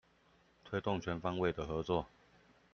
[0.65, 2.07] 推動全方位的合作